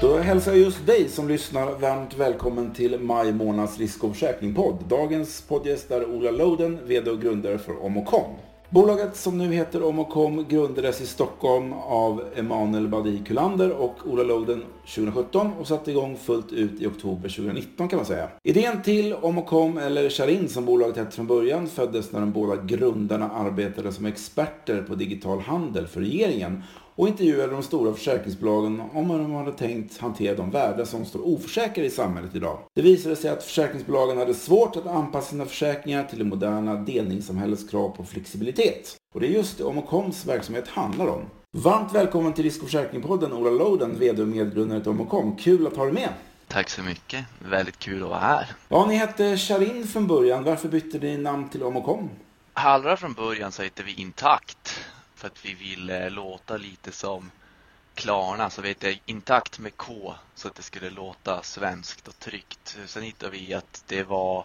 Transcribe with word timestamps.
Då 0.00 0.16
hälsar 0.16 0.52
jag 0.52 0.60
just 0.60 0.86
dig 0.86 1.08
som 1.08 1.28
lyssnar 1.28 1.72
varmt 1.72 2.18
välkommen 2.18 2.74
till 2.74 3.00
maj 3.00 3.32
månads 3.32 3.78
risk 3.78 4.04
och 4.04 4.10
försäkring-podd. 4.10 4.76
Dagens 4.88 5.42
poddgäst 5.48 5.90
är 5.90 6.04
Ola 6.04 6.30
Loden, 6.30 6.78
VD 6.86 7.10
och 7.10 7.20
grundare 7.20 7.58
för 7.58 7.84
Omocom. 7.84 8.34
Bolaget 8.70 9.16
som 9.16 9.38
nu 9.38 9.52
heter 9.52 9.82
Omocom 9.82 10.44
grundades 10.48 11.00
i 11.00 11.06
Stockholm 11.06 11.72
av 11.72 12.24
Emanuel 12.36 12.88
Badi 12.88 13.22
Kullander 13.26 13.70
och 13.70 13.96
Ola 14.06 14.22
Loden 14.22 14.62
2017 14.94 15.52
och 15.60 15.66
satte 15.66 15.90
igång 15.90 16.16
fullt 16.16 16.52
ut 16.52 16.80
i 16.80 16.86
oktober 16.86 17.28
2019 17.28 17.88
kan 17.88 17.96
man 17.96 18.06
säga. 18.06 18.28
Idén 18.42 18.82
till 18.82 19.14
Omocom, 19.14 19.78
eller 19.78 20.10
Charin 20.10 20.48
som 20.48 20.66
bolaget 20.66 20.96
hette 20.96 21.10
från 21.10 21.26
början, 21.26 21.66
föddes 21.66 22.12
när 22.12 22.20
de 22.20 22.32
båda 22.32 22.62
grundarna 22.62 23.30
arbetade 23.30 23.92
som 23.92 24.06
experter 24.06 24.82
på 24.82 24.94
digital 24.94 25.40
handel 25.40 25.86
för 25.86 26.00
regeringen 26.00 26.62
och 27.00 27.08
intervjuade 27.08 27.52
de 27.52 27.62
stora 27.62 27.94
försäkringsbolagen 27.94 28.82
om 28.92 29.10
hur 29.10 29.18
de 29.18 29.34
hade 29.34 29.52
tänkt 29.52 29.98
hantera 29.98 30.36
de 30.36 30.50
värden 30.50 30.86
som 30.86 31.04
står 31.04 31.26
oförsäkrade 31.26 31.86
i 31.86 31.90
samhället 31.90 32.34
idag. 32.34 32.58
Det 32.74 32.82
visade 32.82 33.16
sig 33.16 33.30
att 33.30 33.44
försäkringsbolagen 33.44 34.18
hade 34.18 34.34
svårt 34.34 34.76
att 34.76 34.86
anpassa 34.86 35.30
sina 35.30 35.44
försäkringar 35.44 36.04
till 36.04 36.18
det 36.18 36.24
moderna 36.24 36.74
delningssamhällets 36.74 37.68
krav 37.70 37.88
på 37.96 38.04
flexibilitet. 38.04 38.96
Och 39.14 39.20
det 39.20 39.26
är 39.26 39.30
just 39.30 39.58
det 39.58 39.64
Omocoms 39.64 40.26
verksamhet 40.26 40.68
handlar 40.68 41.06
om. 41.06 41.22
Varmt 41.52 41.92
välkommen 41.92 42.32
till 42.32 42.44
Risk 42.44 42.62
och 42.62 42.68
försäkringspodden 42.68 43.32
Ola 43.32 43.50
Loden, 43.50 43.98
VD 43.98 44.22
och 44.22 44.28
medgrundare 44.28 44.80
till 44.80 44.90
Omocom. 44.90 45.36
Kul 45.36 45.66
att 45.66 45.76
ha 45.76 45.84
dig 45.84 45.92
med! 45.92 46.08
Tack 46.48 46.70
så 46.70 46.82
mycket. 46.82 47.24
Väldigt 47.38 47.78
kul 47.78 48.02
att 48.02 48.08
vara 48.08 48.20
här. 48.20 48.46
Ja, 48.68 48.86
ni 48.86 48.96
hette 48.96 49.36
Charin 49.36 49.86
från 49.86 50.06
början. 50.06 50.44
Varför 50.44 50.68
bytte 50.68 50.98
ni 50.98 51.16
namn 51.16 51.48
till 51.48 51.62
Omocom? 51.62 52.10
Allra 52.52 52.96
från 52.96 53.12
början 53.12 53.52
så 53.52 53.62
hette 53.62 53.82
vi 53.82 53.94
Intakt 53.94 54.84
för 55.14 55.26
att 55.26 55.44
vi 55.46 55.54
ville 55.54 56.10
låta 56.10 56.56
lite 56.56 56.92
som 56.92 57.30
Klarna, 57.94 58.50
så 58.50 58.62
vet 58.62 58.82
jag 58.82 59.02
intakt 59.06 59.58
med 59.58 59.76
K 59.76 60.14
så 60.34 60.48
att 60.48 60.54
det 60.54 60.62
skulle 60.62 60.90
låta 60.90 61.42
svenskt 61.42 62.08
och 62.08 62.18
tryggt. 62.18 62.78
Sen 62.86 63.02
hittade 63.02 63.32
vi 63.32 63.54
att 63.54 63.84
det 63.86 64.02
var 64.02 64.44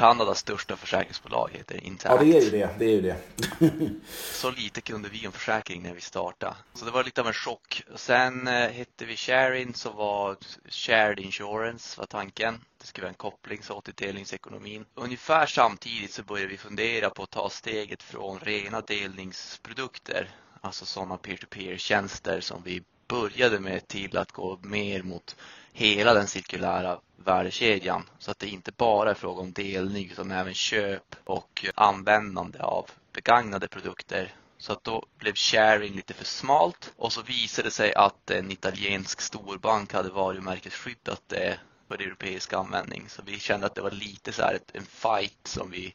Kanadas 0.00 0.38
största 0.38 0.76
försäkringsbolag 0.76 1.50
heter 1.52 1.84
Intact. 1.84 2.14
Ja, 2.14 2.22
det 2.22 2.38
är 2.38 2.42
ju 2.42 2.50
det. 2.50 2.70
det, 2.78 2.84
är 2.84 2.88
ju 2.88 3.00
det. 3.00 3.16
så 4.32 4.50
lite 4.50 4.80
kunde 4.80 5.08
vi 5.08 5.26
om 5.26 5.32
försäkring 5.32 5.82
när 5.82 5.94
vi 5.94 6.00
startade. 6.00 6.54
Så 6.74 6.84
det 6.84 6.90
var 6.90 7.04
lite 7.04 7.20
av 7.20 7.26
en 7.26 7.32
chock. 7.32 7.82
Sen 7.94 8.48
eh, 8.48 8.70
hette 8.70 9.04
vi 9.04 9.16
Sharing 9.16 9.74
så 9.74 9.90
var 9.90 10.36
Shared 10.68 11.20
Insurance 11.20 12.00
var 12.00 12.06
tanken. 12.06 12.60
Det 12.80 12.86
skulle 12.86 13.04
vara 13.04 13.08
en 13.08 13.14
koppling 13.14 13.62
så 13.62 13.80
till 13.80 13.94
delningsekonomin. 13.94 14.84
Ungefär 14.94 15.46
samtidigt 15.46 16.12
så 16.12 16.22
började 16.22 16.50
vi 16.50 16.56
fundera 16.56 17.10
på 17.10 17.22
att 17.22 17.30
ta 17.30 17.50
steget 17.50 18.02
från 18.02 18.38
rena 18.38 18.80
delningsprodukter, 18.80 20.30
alltså 20.60 20.86
sådana 20.86 21.16
peer-to-peer 21.16 21.76
tjänster 21.76 22.40
som 22.40 22.62
vi 22.62 22.82
började 23.10 23.60
med 23.60 23.88
till 23.88 24.16
att 24.16 24.32
gå 24.32 24.58
mer 24.62 25.02
mot 25.02 25.36
hela 25.72 26.14
den 26.14 26.26
cirkulära 26.26 26.98
värdekedjan 27.16 28.02
så 28.18 28.30
att 28.30 28.38
det 28.38 28.48
inte 28.48 28.72
bara 28.72 29.10
är 29.10 29.14
fråga 29.14 29.40
om 29.40 29.52
delning 29.52 30.10
utan 30.12 30.30
även 30.30 30.54
köp 30.54 31.16
och 31.24 31.66
användande 31.74 32.58
av 32.58 32.90
begagnade 33.12 33.68
produkter. 33.68 34.34
Så 34.58 34.72
att 34.72 34.84
då 34.84 35.06
blev 35.18 35.34
sharing 35.34 35.94
lite 35.94 36.14
för 36.14 36.24
smalt 36.24 36.92
och 36.96 37.12
så 37.12 37.22
visade 37.22 37.68
det 37.68 37.72
sig 37.72 37.94
att 37.94 38.30
en 38.30 38.50
italiensk 38.50 39.20
storbank 39.20 39.92
hade 39.92 40.10
varumärkesskyddat 40.10 41.22
det 41.26 41.58
för 41.88 42.02
europeisk 42.02 42.52
användning. 42.52 43.04
Så 43.08 43.22
vi 43.26 43.38
kände 43.38 43.66
att 43.66 43.74
det 43.74 43.82
var 43.82 43.90
lite 43.90 44.32
så 44.32 44.42
här 44.42 44.58
en 44.72 44.86
fight 44.86 45.46
som 45.46 45.70
vi 45.70 45.94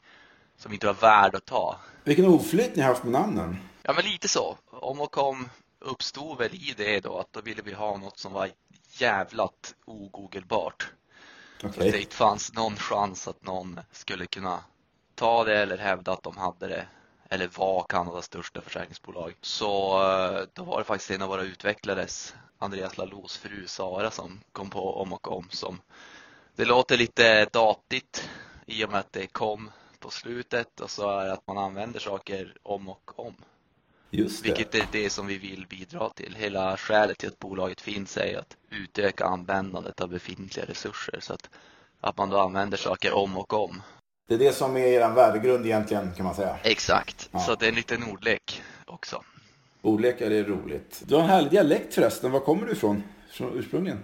som 0.58 0.74
inte 0.74 0.88
var 0.88 0.94
värd 0.94 1.36
att 1.36 1.46
ta. 1.46 1.80
Vilken 2.04 2.26
oflyt 2.26 2.76
ni 2.76 2.82
haft 2.82 3.04
med 3.04 3.12
namnen. 3.12 3.58
Ja, 3.84 3.94
men 3.94 4.06
lite 4.06 4.28
så. 4.28 4.58
Om 4.72 5.02
och 5.02 5.12
kom 5.12 5.50
uppstod 5.80 6.38
väl 6.38 6.54
i 6.54 6.74
det 6.78 7.00
då 7.00 7.18
att 7.18 7.34
då 7.34 7.42
ville 7.42 7.62
vi 7.62 7.74
ha 7.74 7.98
något 7.98 8.18
som 8.20 8.34
var 8.34 8.50
jävlat 8.90 9.76
ogoogelbart. 9.86 10.92
Okay. 11.58 11.72
Så 11.72 11.80
det 11.80 12.02
inte 12.02 12.16
fanns 12.16 12.54
någon 12.54 12.76
chans 12.76 13.28
att 13.28 13.44
någon 13.44 13.80
skulle 13.92 14.26
kunna 14.26 14.64
ta 15.16 15.44
det 15.44 15.58
eller 15.58 15.78
hävda 15.78 16.12
att 16.12 16.24
de 16.24 16.38
hade 16.38 16.68
det 16.68 16.88
eller 17.30 17.48
var 17.48 17.86
Kanadas 17.90 18.26
största 18.26 18.62
försäkringsbolag. 18.62 19.36
Så 19.42 20.02
eh, 20.04 20.44
då 20.54 20.64
var 20.64 20.80
det 20.80 20.86
faktiskt 20.86 21.12
en 21.12 21.22
av 21.22 21.30
våra 21.30 21.42
utvecklares, 21.44 22.36
Andreas 22.58 22.98
Lalos 22.98 23.38
fru 23.38 23.68
Sara, 23.68 24.12
som 24.12 24.42
kom 24.52 24.70
på 24.70 25.02
om 25.02 25.14
och 25.14 25.32
om 25.32 25.48
som 25.50 25.82
det 26.56 26.66
låter 26.66 26.98
lite 26.98 27.46
datigt 27.46 28.30
i 28.66 28.86
och 28.86 28.92
med 28.92 29.00
att 29.00 29.14
det 29.14 29.28
kom 29.28 29.72
på 30.00 30.10
slutet 30.10 30.80
och 30.80 30.90
så 30.90 31.20
är 31.20 31.26
det 31.26 31.34
att 31.34 31.48
man 31.48 31.58
använder 31.58 32.00
saker 32.00 32.58
om 32.64 32.90
och 32.90 33.20
om. 33.20 33.36
Just 34.16 34.44
det. 34.44 34.50
Vilket 34.50 34.76
är 34.76 34.88
det 34.92 35.10
som 35.10 35.28
vi 35.28 35.38
vill 35.38 35.66
bidra 35.70 36.10
till. 36.10 36.36
Hela 36.38 36.78
skälet 36.78 37.18
till 37.18 37.30
att 37.30 37.40
bolaget 37.40 37.82
finns 37.82 38.18
är 38.18 38.38
att 38.38 38.58
utöka 38.70 39.26
användandet 39.26 40.02
av 40.02 40.10
befintliga 40.10 40.66
resurser 40.66 41.20
så 41.20 41.34
att, 41.34 41.50
att 42.02 42.18
man 42.18 42.30
då 42.30 42.40
använder 42.40 42.78
saker 42.78 43.14
om 43.14 43.38
och 43.38 43.54
om. 43.54 43.82
Det 44.28 44.34
är 44.34 44.40
det 44.40 44.54
som 44.54 44.78
är 44.78 44.88
er 44.88 45.10
värdegrund 45.10 45.66
egentligen 45.66 46.14
kan 46.16 46.26
man 46.26 46.36
säga. 46.36 46.58
Exakt, 46.64 47.30
ja. 47.32 47.40
så 47.40 47.56
det 47.56 47.66
är 47.66 47.70
en 47.70 47.76
liten 47.76 48.04
ordlek 48.04 48.62
också. 48.86 49.24
Ordlekar 49.82 50.32
är 50.32 50.44
roligt. 50.44 51.04
Du 51.06 51.16
har 51.16 51.22
en 51.22 51.30
härlig 51.30 51.52
dialekt 51.52 51.94
förresten. 51.94 52.32
Var 52.32 52.40
kommer 52.40 52.66
du 52.66 52.72
ifrån 52.72 53.04
från 53.30 53.60
ursprungligen? 53.60 54.00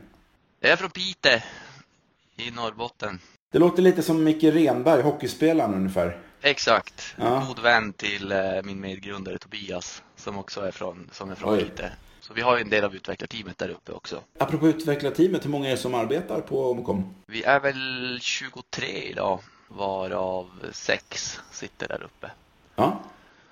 Jag 0.59 0.71
är 0.71 0.75
från 0.75 0.89
Piteå 0.89 1.39
i 2.35 2.51
Norrbotten. 2.51 3.19
Det 3.51 3.59
låter 3.59 3.81
lite 3.81 4.03
som 4.03 4.23
Micke 4.23 4.43
Renberg, 4.43 5.01
hockeyspelaren 5.01 5.73
ungefär. 5.73 6.19
Exakt, 6.41 7.15
ja. 7.17 7.43
god 7.47 7.59
vän 7.59 7.93
till 7.93 8.31
eh, 8.31 8.39
min 8.63 8.81
medgrundare 8.81 9.37
Tobias 9.37 10.03
som 10.15 10.37
också 10.37 10.61
är 10.61 10.71
från, 10.71 11.09
som 11.11 11.31
är 11.31 11.35
från 11.35 11.57
Piteå. 11.57 11.85
Så 12.21 12.33
vi 12.33 12.41
har 12.41 12.57
en 12.57 12.69
del 12.69 12.83
av 12.83 12.95
utvecklarteamet 12.95 13.57
där 13.57 13.69
uppe 13.69 13.91
också. 13.91 14.19
Apropå 14.37 14.67
utvecklarteamet, 14.67 15.45
hur 15.45 15.49
många 15.49 15.67
är 15.67 15.71
det 15.71 15.77
som 15.77 15.95
arbetar 15.95 16.41
på 16.41 16.71
Omcom? 16.71 17.15
Vi 17.25 17.43
är 17.43 17.59
väl 17.59 18.19
23 18.21 18.87
idag, 18.87 19.39
varav 19.67 20.49
sex 20.71 21.39
sitter 21.51 21.87
där 21.87 22.03
uppe. 22.03 22.31
Ja. 22.75 23.01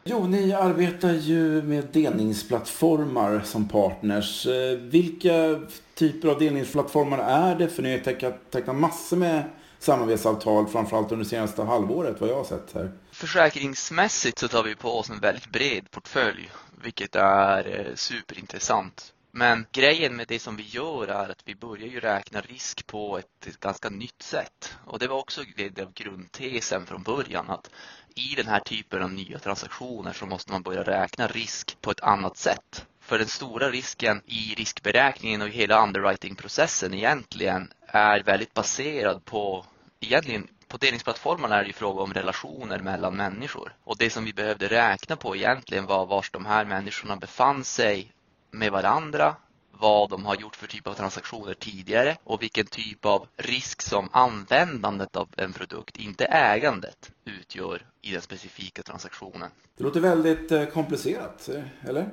Jo, 0.04 0.28
ni 0.28 0.54
arbetar 0.54 1.14
ju 1.14 1.62
med 1.62 1.86
delningsplattformar 1.92 3.42
som 3.46 3.68
partners. 3.68 4.48
Eh, 4.48 4.78
vilka 4.78 5.62
typer 5.96 6.28
av 6.28 6.40
delningsplattformar 6.40 7.18
är 7.18 7.56
det? 7.56 7.68
För 7.68 7.84
ni 7.84 7.92
har 7.92 8.34
tecknat 8.52 8.76
massor 8.76 9.18
med 9.18 9.44
samarbetsavtal, 9.80 10.68
framförallt 10.68 11.12
under 11.12 11.26
senaste 11.26 11.64
halvåret, 11.64 12.22
vad 12.22 12.30
jag 12.30 12.36
har 12.36 12.44
sett 12.44 12.74
här. 12.74 12.92
Försäkringsmässigt 13.12 14.40
så 14.40 14.48
tar 14.48 14.64
vi 14.64 14.76
på 14.76 15.00
oss 15.00 15.10
en 15.10 15.20
väldigt 15.20 15.52
bred 15.52 15.92
portfölj, 15.92 16.52
vilket 16.84 17.16
är 17.16 17.80
eh, 17.80 17.96
superintressant. 17.96 19.14
Men 19.32 19.66
grejen 19.72 20.16
med 20.16 20.28
det 20.28 20.40
som 20.40 20.56
vi 20.56 20.64
gör 20.64 21.08
är 21.08 21.30
att 21.30 21.42
vi 21.46 21.56
börjar 21.56 21.88
ju 21.88 22.00
räkna 22.00 22.42
risk 22.42 22.88
på 22.88 23.18
ett 23.18 23.60
ganska 23.60 23.90
nytt 23.90 24.22
sätt. 24.22 24.74
Och 24.86 25.00
det 25.00 25.08
var 25.08 25.18
också 25.18 25.42
det 25.56 25.82
av 25.82 25.94
grundtesen 25.94 26.86
från 26.86 27.04
början 27.04 27.50
att 27.50 27.70
i 28.16 28.36
den 28.36 28.48
här 28.48 28.60
typen 28.60 29.04
av 29.04 29.12
nya 29.12 29.40
transaktioner 29.40 30.14
så 30.14 30.26
måste 30.26 30.52
man 30.52 30.62
börja 30.62 30.84
räkna 30.84 31.28
risk 31.28 31.78
på 31.82 31.92
ett 31.92 32.02
annat 32.02 32.38
sätt. 32.38 32.86
För 33.10 33.20
den 33.20 33.28
stora 33.28 33.70
risken 33.70 34.22
i 34.26 34.56
riskberäkningen 34.58 35.42
och 35.42 35.50
hela 35.50 35.84
underwritingprocessen 35.84 36.94
egentligen 36.94 37.74
är 37.88 38.24
väldigt 38.24 38.54
baserad 38.54 39.26
på 39.26 39.66
egentligen 40.00 40.48
på 40.68 40.78
delningsplattformarna 40.78 41.56
är 41.56 41.62
det 41.62 41.68
ju 41.68 41.74
fråga 41.74 42.02
om 42.02 42.14
relationer 42.14 42.80
mellan 42.80 43.16
människor. 43.16 43.76
Och 43.84 43.98
det 43.98 44.10
som 44.10 44.26
vi 44.26 44.34
behövde 44.34 44.68
räkna 44.68 45.16
på 45.16 45.36
egentligen 45.36 45.86
var 45.86 46.06
var 46.06 46.26
de 46.32 46.46
här 46.46 46.66
människorna 46.66 47.16
befann 47.16 47.64
sig 47.64 48.12
med 48.52 48.72
varandra, 48.72 49.36
vad 49.72 50.10
de 50.10 50.26
har 50.26 50.36
gjort 50.36 50.56
för 50.56 50.68
typ 50.68 50.88
av 50.88 50.94
transaktioner 50.94 51.54
tidigare 51.54 52.18
och 52.24 52.42
vilken 52.42 52.66
typ 52.66 53.06
av 53.06 53.28
risk 53.38 53.82
som 53.82 54.10
användandet 54.12 55.16
av 55.16 55.30
en 55.38 55.54
produkt, 55.54 55.98
inte 55.98 56.26
ägandet, 56.26 57.12
utgör 57.26 57.86
i 58.02 58.12
den 58.12 58.22
specifika 58.22 58.84
transaktionen. 58.84 59.50
Det 59.78 59.84
låter 59.84 60.00
väldigt 60.00 60.52
eh, 60.52 60.66
komplicerat, 60.66 61.50
eh, 61.50 61.90
eller? 61.90 62.10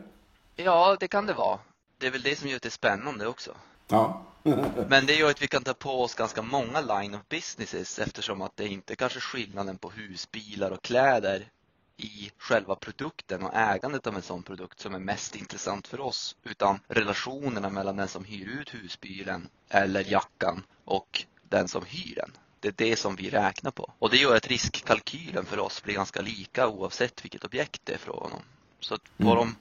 Ja, 0.57 0.97
det 1.01 1.09
kan 1.09 1.27
det 1.27 1.33
vara. 1.33 1.59
Det 1.99 2.07
är 2.07 2.11
väl 2.11 2.23
det 2.23 2.37
som 2.37 2.49
gör 2.49 2.59
det 2.63 2.71
spännande 2.71 3.27
också. 3.27 3.55
Ja. 3.89 4.23
Men 4.89 5.07
det 5.07 5.15
gör 5.15 5.31
att 5.31 5.43
vi 5.43 5.49
kan 5.49 5.65
ta 5.65 5.75
på 5.75 6.03
oss 6.03 6.15
ganska 6.15 6.43
många 6.43 6.81
line 6.81 7.15
of 7.15 7.29
businesses 7.29 7.99
eftersom 7.99 8.43
att 8.43 8.57
det 8.57 8.69
inte 8.69 8.97
kanske 8.97 9.19
är 9.19 9.21
skillnaden 9.21 9.79
på 9.79 9.91
husbilar 9.91 10.71
och 10.71 10.83
kläder 10.83 11.49
i 11.97 12.31
själva 12.39 12.75
produkten 12.75 13.43
och 13.43 13.55
ägandet 13.55 14.07
av 14.07 14.17
en 14.17 14.23
sån 14.23 14.43
produkt 14.43 14.81
som 14.81 14.95
är 14.95 14.99
mest 14.99 15.37
intressant 15.37 15.87
för 15.87 16.01
oss 16.01 16.37
utan 16.45 16.81
relationerna 16.89 17.71
mellan 17.71 17.97
den 17.97 18.09
som 18.09 18.25
hyr 18.25 18.61
ut 18.61 18.75
husbilen 18.75 19.49
eller 19.69 20.11
jackan 20.11 20.63
och 20.85 21.25
den 21.43 21.69
som 21.69 21.85
hyr 21.85 22.15
den. 22.15 22.33
Det 22.61 22.69
är 22.69 22.75
det 22.89 22.97
som 22.97 23.17
vi 23.17 23.31
räknar 23.31 23.71
på. 23.71 23.93
Och 23.99 24.11
det 24.11 24.17
gör 24.17 24.37
att 24.37 24.47
riskkalkylen 24.47 25.45
för 25.45 25.59
oss 25.59 25.83
blir 25.83 25.95
ganska 25.95 26.21
lika 26.21 26.69
oavsett 26.69 27.25
vilket 27.25 27.45
objekt 27.45 27.81
det 27.85 27.95
är 27.95 27.99
frågan 27.99 28.33
om. 28.33 28.43
Så 28.81 28.99
på 28.99 29.23
mm. 29.23 29.37
de 29.37 29.57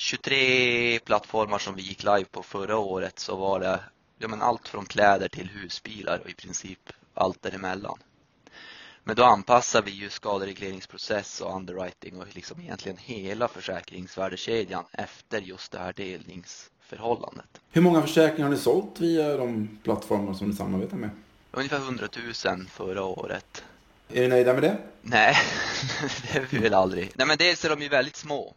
23 0.00 0.98
plattformar 0.98 1.58
som 1.58 1.74
vi 1.74 1.82
gick 1.82 2.02
live 2.02 2.24
på 2.24 2.42
förra 2.42 2.78
året 2.78 3.18
så 3.18 3.36
var 3.36 3.60
det 3.60 3.80
ja, 4.18 4.28
men 4.28 4.42
allt 4.42 4.68
från 4.68 4.86
kläder 4.86 5.28
till 5.28 5.48
husbilar 5.48 6.18
och 6.24 6.30
i 6.30 6.34
princip 6.34 6.92
allt 7.14 7.42
däremellan. 7.42 7.98
Men 9.04 9.16
då 9.16 9.24
anpassar 9.24 9.82
vi 9.82 9.90
ju 9.90 10.10
skaderegleringsprocess 10.10 11.40
och 11.40 11.56
underwriting 11.56 12.20
och 12.20 12.26
liksom 12.30 12.60
egentligen 12.60 12.98
hela 12.98 13.48
försäkringsvärdekedjan 13.48 14.84
efter 14.92 15.40
just 15.40 15.72
det 15.72 15.78
här 15.78 15.92
delnings 15.92 16.70
förhållandet. 16.80 17.60
Hur 17.70 17.82
många 17.82 18.02
försäkringar 18.02 18.48
har 18.48 18.54
ni 18.54 18.60
sålt 18.60 19.00
via 19.00 19.36
de 19.36 19.78
plattformar 19.82 20.34
som 20.34 20.48
ni 20.48 20.56
samarbetar 20.56 20.96
med? 20.96 21.10
Ungefär 21.50 21.78
100 21.78 22.08
000 22.46 22.66
förra 22.66 23.04
året. 23.04 23.64
Är 24.08 24.22
ni 24.22 24.28
nöjda 24.28 24.52
med 24.52 24.62
det? 24.62 24.76
Nej, 25.02 25.36
det 26.22 26.38
är 26.38 26.46
vi 26.50 26.58
väl 26.58 26.74
aldrig. 26.74 27.12
Nej 27.14 27.26
men 27.26 27.38
dels 27.38 27.64
är 27.64 27.68
de 27.70 27.82
ju 27.82 27.88
väldigt 27.88 28.16
små. 28.16 28.54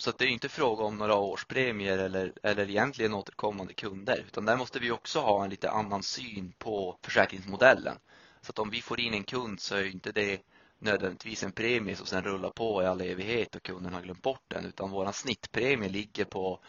Så 0.00 0.10
att 0.10 0.18
det 0.18 0.24
är 0.24 0.28
inte 0.28 0.48
fråga 0.48 0.84
om 0.84 0.98
några 0.98 1.14
årspremier 1.14 1.98
eller, 1.98 2.32
eller 2.42 2.70
egentligen 2.70 3.14
återkommande 3.14 3.74
kunder. 3.74 4.24
Utan 4.26 4.44
där 4.44 4.56
måste 4.56 4.78
vi 4.78 4.90
också 4.90 5.20
ha 5.20 5.44
en 5.44 5.50
lite 5.50 5.70
annan 5.70 6.02
syn 6.02 6.52
på 6.58 6.98
försäkringsmodellen. 7.02 7.96
Så 8.40 8.50
att 8.50 8.58
om 8.58 8.70
vi 8.70 8.82
får 8.82 9.00
in 9.00 9.14
en 9.14 9.24
kund 9.24 9.60
så 9.60 9.76
är 9.76 9.84
inte 9.84 10.12
det 10.12 10.40
nödvändigtvis 10.78 11.42
en 11.42 11.52
premie 11.52 11.96
som 11.96 12.06
sen 12.06 12.22
rullar 12.22 12.50
på 12.50 12.82
i 12.82 12.86
all 12.86 13.00
evighet 13.00 13.54
och 13.54 13.62
kunden 13.62 13.92
har 13.92 14.02
glömt 14.02 14.22
bort 14.22 14.44
den. 14.48 14.66
Utan 14.66 14.90
våran 14.90 15.12
snittpremie 15.12 15.88
ligger 15.88 16.24
på 16.24 16.60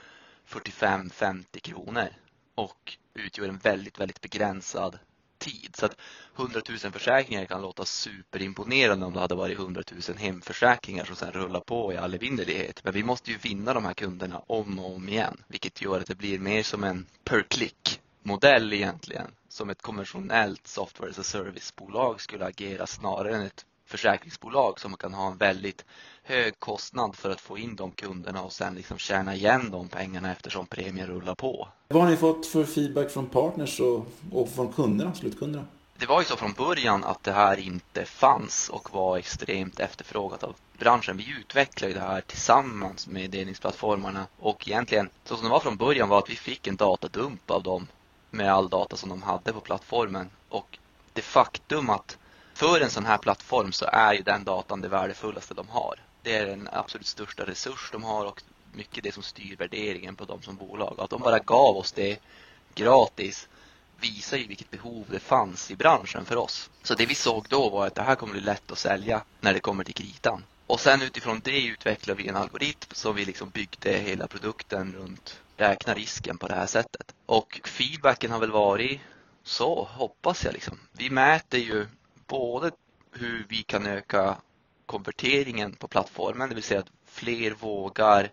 45-50 0.48 1.60
kronor 1.60 2.08
och 2.56 2.98
utgör 3.14 3.48
en 3.48 3.58
väldigt, 3.58 4.00
väldigt 4.00 4.22
begränsad 4.22 5.00
tid. 5.42 5.76
Så 5.76 5.86
att 5.86 5.98
100 6.38 6.62
000 6.70 6.78
försäkringar 6.78 7.46
kan 7.46 7.62
låta 7.62 7.86
superimponerande 7.86 9.06
om 9.06 9.14
det 9.14 9.20
hade 9.20 9.36
varit 9.36 9.60
100 9.60 9.84
000 10.10 10.18
hemförsäkringar 10.18 11.06
som 11.06 11.16
sedan 11.16 11.32
rullar 11.32 11.60
på 11.60 11.94
i 11.94 11.98
all 11.98 12.14
evinnerlighet. 12.14 12.84
Men 12.84 12.94
vi 12.94 13.04
måste 13.04 13.32
ju 13.32 13.38
vinna 13.38 13.74
de 13.74 13.86
här 13.86 13.94
kunderna 13.94 14.42
om 14.48 14.80
och 14.80 14.96
om 14.96 15.10
igen, 15.10 15.44
vilket 15.48 15.82
gör 15.82 16.00
att 16.00 16.08
det 16.08 16.16
blir 16.16 16.40
mer 16.40 16.64
som 16.64 16.84
en 16.84 17.06
per 17.24 17.44
click 17.44 18.02
modell 18.24 18.74
egentligen, 18.74 19.28
som 19.50 19.70
ett 19.70 19.82
konventionellt 19.82 20.68
software 20.68 21.10
as 21.10 21.20
a 21.20 21.24
service-bolag 21.24 22.22
skulle 22.22 22.46
agera 22.46 22.88
snarare 22.88 23.36
än 23.36 23.42
ett 23.42 23.66
försäkringsbolag 23.92 24.80
som 24.80 24.98
kan 24.98 25.14
ha 25.14 25.28
en 25.28 25.38
väldigt 25.38 25.86
hög 26.24 26.60
kostnad 26.60 27.16
för 27.16 27.30
att 27.30 27.42
få 27.42 27.58
in 27.58 27.76
de 27.76 27.92
kunderna 27.92 28.44
och 28.44 28.54
sen 28.54 28.76
liksom 28.76 28.98
tjäna 28.98 29.36
igen 29.36 29.72
de 29.72 29.88
pengarna 29.88 30.32
eftersom 30.32 30.66
premien 30.66 31.08
rullar 31.08 31.36
på. 31.36 31.68
Vad 31.88 32.04
har 32.04 32.10
ni 32.10 32.18
fått 32.18 32.46
för 32.46 32.64
feedback 32.66 33.12
från 33.12 33.30
partners 33.30 33.80
och, 33.80 34.08
och 34.32 34.50
från 34.50 34.74
kunderna, 34.74 35.14
slutkunderna? 35.14 35.66
Det 35.98 36.06
var 36.06 36.22
ju 36.22 36.26
så 36.26 36.36
från 36.36 36.54
början 36.54 37.04
att 37.04 37.24
det 37.24 37.32
här 37.32 37.60
inte 37.60 38.06
fanns 38.06 38.70
och 38.70 38.94
var 38.94 39.18
extremt 39.18 39.80
efterfrågat 39.80 40.44
av 40.44 40.56
branschen. 40.78 41.18
Vi 41.18 41.32
utvecklade 41.40 41.94
det 41.94 42.00
här 42.00 42.22
tillsammans 42.22 43.08
med 43.08 43.30
delningsplattformarna 43.30 44.28
och 44.40 44.68
egentligen 44.68 45.10
så 45.24 45.36
som 45.36 45.46
det 45.46 45.52
var 45.52 45.60
från 45.60 45.78
början 45.78 46.10
var 46.10 46.18
att 46.18 46.30
vi 46.30 46.36
fick 46.36 46.68
en 46.68 46.76
datadump 46.76 47.52
av 47.52 47.64
dem 47.64 47.88
med 48.30 48.54
all 48.54 48.70
data 48.70 48.96
som 48.96 49.10
de 49.10 49.22
hade 49.22 49.54
på 49.54 49.60
plattformen 49.60 50.30
och 50.50 50.78
det 51.14 51.22
faktum 51.22 51.90
att 51.90 52.18
för 52.62 52.82
en 52.82 52.90
sån 52.90 53.06
här 53.06 53.18
plattform 53.18 53.72
så 53.72 53.86
är 53.86 54.14
ju 54.14 54.22
den 54.22 54.44
datan 54.44 54.82
det 54.82 54.88
värdefullaste 54.88 55.54
de 55.54 55.70
har. 55.70 55.96
Det 56.24 56.36
är 56.36 56.46
den 56.46 56.70
absolut 56.72 57.08
största 57.08 57.46
resurs 57.46 57.90
de 57.92 58.04
har 58.04 58.26
och 58.26 58.42
mycket 58.74 59.04
det 59.04 59.12
som 59.12 59.24
styr 59.24 59.56
värderingen 59.56 60.16
på 60.16 60.26
dem 60.26 60.42
som 60.42 60.56
bolag. 60.56 60.96
Att 61.00 61.10
de 61.10 61.22
bara 61.22 61.40
gav 61.40 61.78
oss 61.78 61.92
det 61.92 62.20
gratis 62.76 63.48
visar 64.00 64.38
ju 64.38 64.48
vilket 64.48 64.72
behov 64.72 65.06
det 65.10 65.20
fanns 65.20 65.72
i 65.72 65.76
branschen 65.76 66.26
för 66.26 66.36
oss. 66.36 66.70
Så 66.84 66.94
det 66.94 67.06
vi 67.06 67.16
såg 67.16 67.46
då 67.50 67.70
var 67.70 67.88
att 67.88 67.96
det 67.96 68.02
här 68.02 68.16
kommer 68.16 68.34
bli 68.34 68.42
lätt 68.42 68.72
att 68.72 68.78
sälja 68.78 69.24
när 69.40 69.54
det 69.54 69.60
kommer 69.60 69.84
till 69.84 69.94
kritan. 69.94 70.44
Och 70.68 70.80
sen 70.80 71.02
utifrån 71.02 71.42
det 71.44 71.66
utvecklade 71.66 72.24
vi 72.24 72.30
en 72.30 72.36
algoritm 72.36 72.90
som 72.92 73.16
vi 73.16 73.26
liksom 73.26 73.50
byggde 73.50 73.92
hela 73.92 74.28
produkten 74.28 74.94
runt 74.94 75.40
räkna 75.58 75.94
risken 75.94 76.38
på 76.38 76.48
det 76.48 76.56
här 76.56 76.68
sättet. 76.68 77.16
Och 77.26 77.62
feedbacken 77.64 78.32
har 78.32 78.40
väl 78.40 78.52
varit 78.52 79.02
så, 79.44 79.88
hoppas 79.92 80.44
jag 80.44 80.54
liksom. 80.54 80.80
Vi 80.92 81.10
mäter 81.10 81.60
ju 81.60 81.88
både 82.32 82.72
hur 83.12 83.46
vi 83.50 83.64
kan 83.64 83.86
öka 83.86 84.38
konverteringen 84.86 85.76
på 85.76 85.88
plattformen, 85.88 86.50
det 86.50 86.56
vill 86.56 86.64
säga 86.64 86.80
att 86.80 86.92
fler 87.06 87.52
vågar 87.52 88.32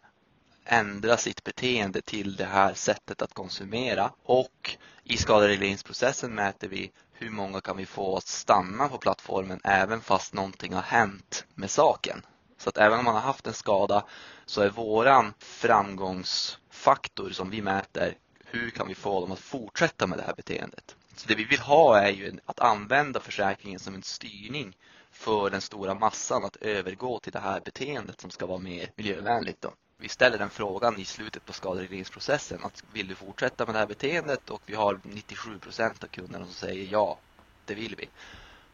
ändra 0.64 1.16
sitt 1.16 1.44
beteende 1.44 2.00
till 2.00 2.36
det 2.36 2.44
här 2.44 2.74
sättet 2.74 3.22
att 3.22 3.34
konsumera. 3.34 4.12
Och 4.22 4.76
i 5.04 5.16
skaderegleringsprocessen 5.16 6.34
mäter 6.34 6.68
vi 6.68 6.92
hur 7.12 7.30
många 7.30 7.60
kan 7.60 7.76
vi 7.76 7.86
få 7.86 8.16
att 8.16 8.26
stanna 8.26 8.88
på 8.88 8.98
plattformen 8.98 9.60
även 9.64 10.00
fast 10.00 10.34
någonting 10.34 10.72
har 10.72 10.82
hänt 10.82 11.44
med 11.54 11.70
saken. 11.70 12.26
Så 12.58 12.68
att 12.68 12.78
även 12.78 12.98
om 12.98 13.04
man 13.04 13.14
har 13.14 13.22
haft 13.22 13.46
en 13.46 13.52
skada 13.52 14.04
så 14.46 14.60
är 14.60 14.70
våran 14.70 15.34
framgångsfaktor 15.38 17.30
som 17.30 17.50
vi 17.50 17.62
mäter 17.62 18.14
hur 18.44 18.70
kan 18.70 18.88
vi 18.88 18.94
få 18.94 19.20
dem 19.20 19.32
att 19.32 19.38
fortsätta 19.38 20.06
med 20.06 20.18
det 20.18 20.24
här 20.24 20.34
beteendet. 20.34 20.97
Så 21.18 21.28
det 21.28 21.34
vi 21.34 21.44
vill 21.44 21.60
ha 21.60 21.98
är 21.98 22.10
ju 22.10 22.38
att 22.46 22.60
använda 22.60 23.20
försäkringen 23.20 23.80
som 23.80 23.94
en 23.94 24.02
styrning 24.02 24.76
för 25.10 25.50
den 25.50 25.60
stora 25.60 25.94
massan 25.94 26.44
att 26.44 26.56
övergå 26.56 27.18
till 27.18 27.32
det 27.32 27.38
här 27.38 27.60
beteendet 27.60 28.20
som 28.20 28.30
ska 28.30 28.46
vara 28.46 28.58
mer 28.58 28.90
miljövänligt. 28.96 29.60
Då. 29.60 29.72
Vi 29.96 30.08
ställer 30.08 30.38
den 30.38 30.50
frågan 30.50 30.98
i 30.98 31.04
slutet 31.04 31.44
på 31.46 31.52
skaderegleringsprocessen 31.52 32.64
att 32.64 32.84
vill 32.92 33.08
du 33.08 33.14
fortsätta 33.14 33.66
med 33.66 33.74
det 33.74 33.78
här 33.78 33.86
beteendet 33.86 34.50
och 34.50 34.62
vi 34.66 34.74
har 34.74 35.00
97 35.02 35.58
procent 35.58 36.04
av 36.04 36.08
kunderna 36.08 36.44
som 36.44 36.54
säger 36.54 36.92
ja, 36.92 37.18
det 37.64 37.74
vill 37.74 37.96
vi. 37.96 38.08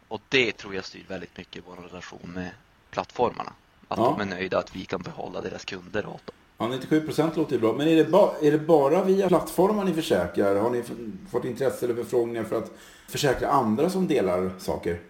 Och 0.09 0.21
det 0.29 0.53
tror 0.53 0.75
jag 0.75 0.85
styr 0.85 1.05
väldigt 1.09 1.37
mycket 1.37 1.65
vår 1.67 1.77
relation 1.77 2.33
med 2.35 2.51
plattformarna. 2.91 3.53
Att 3.89 3.99
ja. 3.99 4.05
de 4.05 4.21
är 4.21 4.37
nöjda 4.37 4.59
att 4.59 4.77
vi 4.77 4.85
kan 4.85 5.03
behålla 5.03 5.41
deras 5.41 5.65
kunder 5.65 6.07
åt 6.07 6.27
dem. 6.27 6.37
Ja, 6.59 6.69
97 6.69 7.01
procent 7.01 7.37
låter 7.37 7.53
ju 7.53 7.61
bra. 7.61 7.73
Men 7.73 7.89
är 7.89 7.97
det, 7.97 8.05
ba, 8.05 8.35
är 8.43 8.53
det 8.53 8.59
bara 8.59 9.05
via 9.05 9.29
plattformar 9.29 9.85
ni 9.85 9.95
försäkrar? 9.95 10.57
Har 10.57 10.71
ni 10.71 10.83
fått 11.31 11.45
intresse 11.45 11.87
eller 11.87 11.95
förfrågningar 11.95 12.45
för 12.45 12.59
att 12.59 12.71
försäkra 13.09 13.49
andra 13.49 13.91
som 13.91 14.07
delar 14.07 14.51
saker? 14.59 15.01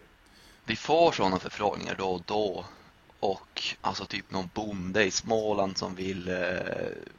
Vi 0.64 0.76
får 0.76 1.12
sådana 1.12 1.38
förfrågningar 1.38 1.94
då 1.98 2.04
och 2.04 2.22
då. 2.26 2.64
Och 3.20 3.62
alltså 3.80 4.04
typ 4.04 4.30
någon 4.30 4.50
bonde 4.54 5.04
i 5.04 5.10
Småland 5.10 5.78
som 5.78 5.94
vill 5.94 6.28
eh, 6.28 6.34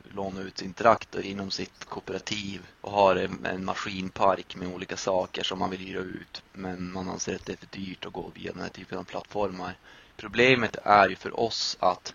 låna 0.03 0.41
ut 0.41 0.57
sin 0.57 0.73
traktor 0.73 1.21
inom 1.21 1.51
sitt 1.51 1.85
kooperativ 1.85 2.61
och 2.81 2.91
har 2.91 3.15
en, 3.15 3.45
en 3.45 3.65
maskinpark 3.65 4.55
med 4.55 4.73
olika 4.73 4.97
saker 4.97 5.43
som 5.43 5.59
man 5.59 5.69
vill 5.69 5.79
hyra 5.79 5.99
ut. 5.99 6.43
Men 6.53 6.91
man 6.91 7.09
anser 7.09 7.35
att 7.35 7.45
det 7.45 7.53
är 7.53 7.57
för 7.57 7.77
dyrt 7.79 8.05
att 8.05 8.13
gå 8.13 8.31
via 8.35 8.51
den 8.51 8.61
här 8.61 8.69
typen 8.69 8.97
av 8.97 9.03
plattformar. 9.03 9.77
Problemet 10.17 10.77
är 10.83 11.09
ju 11.09 11.15
för 11.15 11.39
oss 11.39 11.77
att 11.79 12.13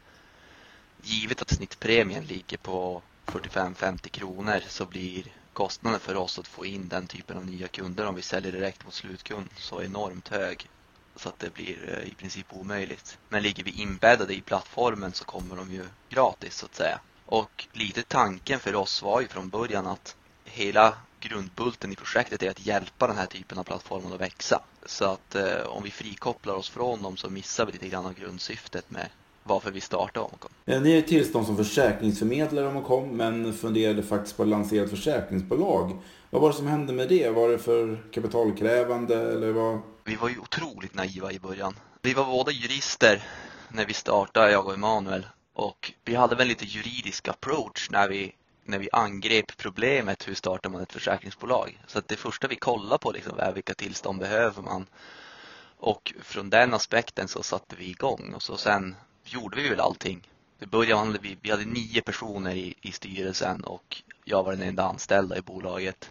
givet 1.05 1.43
att 1.43 1.51
snittpremien 1.51 2.25
ligger 2.25 2.57
på 2.57 3.03
45-50 3.27 4.09
kronor 4.09 4.61
så 4.69 4.87
blir 4.87 5.25
kostnaden 5.53 6.01
för 6.01 6.17
oss 6.17 6.39
att 6.39 6.49
få 6.49 6.67
in 6.67 6.89
den 6.89 7.07
typen 7.07 7.37
av 7.37 7.47
nya 7.47 7.69
kunder 7.69 8.07
om 8.07 8.15
vi 8.15 8.23
säljer 8.23 8.53
direkt 8.53 8.85
mot 8.85 8.95
slutkund 8.95 9.49
så 9.57 9.83
enormt 9.83 10.29
hög 10.29 10.69
så 11.17 11.29
att 11.29 11.39
det 11.39 11.55
blir 11.55 11.99
eh, 11.99 12.09
i 12.09 12.15
princip 12.15 12.47
omöjligt. 12.51 13.19
Men 13.29 13.43
ligger 13.43 13.65
vi 13.65 13.71
inbäddade 13.71 14.35
i 14.35 14.41
plattformen 14.41 15.13
så 15.13 15.25
kommer 15.25 15.57
de 15.57 15.73
ju 15.73 15.85
gratis 16.09 16.57
så 16.57 16.67
att 16.67 16.75
säga. 16.75 17.01
Och 17.27 17.67
lite 17.73 18.03
tanken 18.03 18.61
för 18.61 18.75
oss 18.75 19.03
var 19.03 19.21
ju 19.21 19.29
från 19.29 19.49
början 19.49 19.87
att 19.87 20.17
hela 20.45 20.95
grundbulten 21.21 21.93
i 21.93 21.97
projektet 21.97 22.43
är 22.43 22.51
att 22.51 22.67
hjälpa 22.67 23.07
den 23.07 23.17
här 23.17 23.27
typen 23.27 23.59
av 23.59 23.65
plattformar 23.65 24.15
att 24.15 24.21
växa. 24.21 24.63
Så 24.87 25.05
att 25.05 25.35
eh, 25.35 25.63
om 25.67 25.83
vi 25.83 25.91
frikopplar 25.91 26.55
oss 26.55 26.71
från 26.71 27.03
dem 27.03 27.17
så 27.17 27.31
missar 27.31 27.67
vi 27.67 27.73
lite 27.73 27.89
grann 27.89 28.07
av 28.07 28.15
grundsyftet 28.15 28.91
med 28.91 29.09
varför 29.43 29.71
vi 29.71 29.81
startade 29.81 30.27
Omcom. 30.27 30.51
Ni 30.65 30.93
är 30.93 31.03
tillstånd 31.03 31.47
som 31.47 31.57
försäkringsförmedlare 31.57 32.67
Omcom 32.67 33.17
men 33.17 33.55
funderade 33.55 34.03
faktiskt 34.03 34.37
på 34.37 34.43
att 34.43 34.49
lansera 34.49 34.85
ett 34.85 34.91
försäkringsbolag. 34.91 35.99
Vad 36.31 36.43
var 36.43 36.49
det 36.49 36.57
som 36.57 36.67
hände 36.67 36.93
med 36.93 37.09
det? 37.09 37.31
Var 37.31 37.49
det 37.49 37.59
för 37.59 38.03
kapitalkrävande 38.13 39.33
eller 39.33 39.53
vad? 39.53 39.81
Vi 40.05 40.17
var 40.17 40.29
ju 40.29 40.39
otroligt 40.39 40.95
naiva 40.95 41.33
i 41.33 41.39
början. 41.39 41.75
Vi 42.03 42.15
var 42.15 42.25
båda 42.25 42.53
jurister 42.53 43.23
när 43.69 43.87
vi 43.87 43.95
startade, 43.95 44.53
jag 44.53 44.67
och 44.67 44.75
Emanuel. 44.75 45.27
Och 45.53 45.93
vi 46.05 46.15
hade 46.15 46.37
väl 46.37 46.49
lite 46.49 46.65
juridisk 46.65 47.29
approach 47.29 47.91
när 47.91 48.09
vi, 48.09 48.33
när 48.65 48.79
vi 48.79 48.89
angrep 48.93 49.57
problemet 49.57 50.29
hur 50.29 50.35
startar 50.35 50.71
man 50.71 50.83
ett 50.83 50.93
försäkringsbolag. 50.93 51.83
Så 51.87 51.99
att 51.99 52.09
det 52.09 52.17
första 52.17 52.49
vi 52.49 52.57
kollade 52.57 52.99
på 52.99 53.13
liksom 53.13 53.39
är 53.39 53.53
vilka 53.53 53.75
tillstånd 53.75 54.19
behöver 54.19 54.63
man. 54.63 54.87
Och 55.79 56.15
från 56.23 56.51
den 56.51 56.75
aspekten 56.75 57.29
så 57.29 57.43
satte 57.43 57.77
vi 57.77 57.91
igång 57.91 58.33
och 58.35 58.43
så 58.43 58.57
sen 58.57 58.97
gjorde 59.25 59.57
vi 59.57 59.69
väl 59.69 59.81
allting. 59.81 60.29
I 60.61 60.67
början 60.67 61.07
hade 61.07 61.19
vi, 61.19 61.39
vi 61.43 61.51
hade 61.51 61.65
nio 61.65 62.03
personer 62.03 62.55
i, 62.55 62.75
i 62.81 62.93
styrelsen 62.93 63.65
och 63.65 64.03
jag 64.25 64.43
var 64.43 64.53
den 64.53 64.69
enda 64.69 64.83
anställda 64.83 65.37
i 65.37 65.43
bolaget 65.43 66.11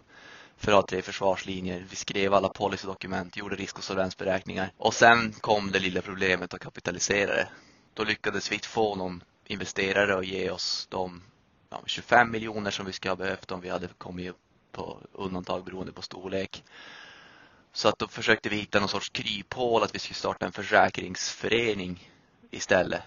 för 0.56 0.72
att 0.72 0.76
ha 0.76 0.86
tre 0.86 1.02
försvarslinjer. 1.02 1.86
Vi 1.90 1.96
skrev 1.96 2.34
alla 2.34 2.48
policydokument, 2.48 3.36
gjorde 3.36 3.56
risk 3.56 3.78
och 3.78 3.84
solvensberäkningar. 3.84 4.72
Och 4.76 4.94
sen 4.94 5.32
kom 5.32 5.70
det 5.70 5.78
lilla 5.78 6.02
problemet 6.02 6.54
att 6.54 6.60
kapitalisera 6.60 7.34
det. 7.34 7.48
Då 7.94 8.04
lyckades 8.04 8.52
vi 8.52 8.58
få 8.58 8.94
någon 8.94 9.22
investerare 9.46 10.18
att 10.18 10.26
ge 10.26 10.50
oss 10.50 10.86
de 10.90 11.22
ja, 11.70 11.82
25 11.86 12.30
miljoner 12.30 12.70
som 12.70 12.86
vi 12.86 12.92
skulle 12.92 13.10
ha 13.10 13.16
behövt 13.16 13.50
om 13.50 13.60
vi 13.60 13.68
hade 13.68 13.88
kommit 13.98 14.34
på 14.72 14.98
undantag 15.12 15.64
beroende 15.64 15.92
på 15.92 16.02
storlek. 16.02 16.64
Så 17.72 17.88
att 17.88 17.98
då 17.98 18.08
försökte 18.08 18.48
vi 18.48 18.56
hitta 18.56 18.80
någon 18.80 18.88
sorts 18.88 19.08
kryphål 19.08 19.82
att 19.82 19.94
vi 19.94 19.98
skulle 19.98 20.14
starta 20.14 20.46
en 20.46 20.52
försäkringsförening 20.52 22.10
istället. 22.50 23.02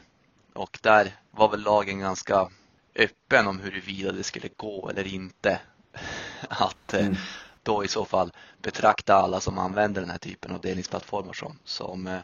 Och 0.53 0.79
där 0.81 1.15
var 1.31 1.49
väl 1.49 1.61
lagen 1.61 1.99
ganska 1.99 2.49
öppen 2.95 3.47
om 3.47 3.59
huruvida 3.59 4.11
det 4.11 4.23
skulle 4.23 4.49
gå 4.57 4.89
eller 4.89 5.07
inte. 5.07 5.59
Att 6.49 6.93
eh, 6.93 7.05
mm. 7.05 7.15
då 7.63 7.83
i 7.83 7.87
så 7.87 8.05
fall 8.05 8.31
betrakta 8.61 9.15
alla 9.15 9.39
som 9.39 9.57
använder 9.57 10.01
den 10.01 10.09
här 10.09 10.17
typen 10.17 10.51
av 10.51 10.61
delningsplattformar 10.61 11.33
som, 11.33 11.59
som 11.63 12.07
eh, 12.07 12.19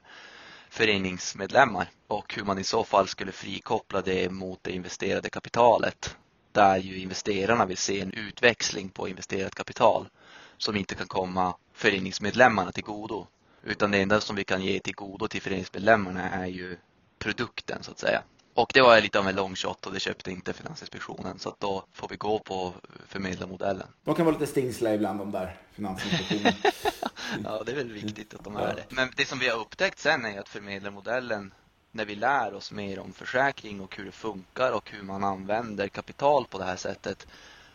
föreningsmedlemmar 0.70 1.90
och 2.08 2.34
hur 2.36 2.44
man 2.44 2.60
i 2.60 2.64
så 2.64 2.84
fall 2.84 3.08
skulle 3.08 3.32
frikoppla 3.32 4.02
det 4.02 4.30
mot 4.30 4.64
det 4.64 4.72
investerade 4.72 5.30
kapitalet 5.30 6.16
där 6.52 6.78
ju 6.78 6.98
investerarna 6.98 7.66
vill 7.66 7.78
se 7.78 8.02
en 8.02 8.14
utväxling 8.14 8.90
på 8.90 9.08
investerat 9.08 9.56
kapital 9.56 10.10
som 10.58 10.76
inte 10.76 10.96
kan 10.96 11.08
komma 11.08 11.56
föreningsmedlemmarna 11.74 12.72
till 12.72 12.84
godo. 12.84 13.28
Utan 13.64 13.92
det 13.92 14.02
enda 14.02 14.22
som 14.22 14.36
vi 14.36 14.44
kan 14.44 14.62
ge 14.62 14.80
till 14.80 14.96
godo 14.96 15.28
till 15.28 15.42
föreningsmedlemmarna 15.42 16.30
är 16.30 16.46
ju 16.46 16.78
produkten 17.20 17.84
så 17.84 17.92
att 17.92 18.00
säga. 18.00 18.24
Och 18.54 18.72
det 18.74 18.82
var 18.82 19.02
lite 19.02 19.20
av 19.20 19.28
en 19.28 19.36
long 19.36 19.56
shot 19.56 19.86
och 19.86 19.94
det 19.94 20.00
köpte 20.00 20.32
inte 20.32 20.54
Finansinspektionen 20.54 21.40
så 21.40 21.56
då 21.60 21.84
får 21.94 22.08
vi 22.08 22.16
gå 22.16 22.40
på 22.40 22.74
förmedlarmodellen. 23.08 23.88
De 24.04 24.16
kan 24.16 24.26
vara 24.26 24.38
lite 24.38 24.52
stingsliga 24.52 24.94
ibland 24.94 25.20
de 25.20 25.32
där 25.32 25.58
Finansinspektionen. 25.72 26.54
ja, 27.44 27.64
det 27.66 27.72
är 27.72 27.76
väl 27.76 27.92
viktigt 27.92 28.34
att 28.34 28.44
de 28.44 28.56
är 28.56 28.76
det. 28.76 28.86
Men 28.90 29.12
det 29.16 29.26
som 29.26 29.40
vi 29.40 29.50
har 29.50 29.60
upptäckt 29.60 30.00
sen 30.00 30.26
är 30.26 30.40
att 30.40 30.50
förmedlarmodellen 30.50 31.54
när 31.92 32.06
vi 32.06 32.16
lär 32.16 32.54
oss 32.54 32.72
mer 32.72 33.00
om 33.00 33.14
försäkring 33.14 33.82
och 33.82 33.96
hur 33.96 34.06
det 34.06 34.12
funkar 34.12 34.72
och 34.72 34.92
hur 34.92 35.04
man 35.04 35.24
använder 35.24 35.88
kapital 35.88 36.46
på 36.46 36.58
det 36.58 36.66
här 36.66 36.76
sättet 36.76 37.28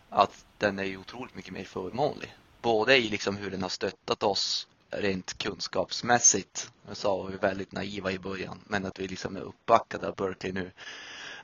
att 0.09 0.45
den 0.57 0.79
är 0.79 0.97
otroligt 0.97 1.35
mycket 1.35 1.53
mer 1.53 1.63
förmånlig. 1.63 2.35
Både 2.61 2.97
i 2.97 3.09
liksom 3.09 3.37
hur 3.37 3.51
den 3.51 3.61
har 3.61 3.69
stöttat 3.69 4.23
oss 4.23 4.67
rent 4.97 5.37
kunskapsmässigt. 5.37 6.71
Jag 6.87 6.97
sa 6.97 7.25
att 7.25 7.33
vi 7.33 7.37
väldigt 7.37 7.71
naiva 7.71 8.11
i 8.11 8.19
början, 8.19 8.61
men 8.67 8.85
att 8.85 8.99
vi 8.99 9.07
liksom 9.07 9.35
är 9.35 9.41
uppbackade 9.41 10.07
av 10.07 10.15
Berkeley 10.15 10.53
nu. 10.53 10.71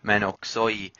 Men 0.01 0.23
också 0.23 0.69
i 0.69 0.91